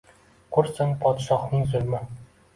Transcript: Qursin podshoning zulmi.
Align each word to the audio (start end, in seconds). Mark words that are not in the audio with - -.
Qursin 0.57 0.95
podshoning 1.03 1.69
zulmi. 1.77 2.03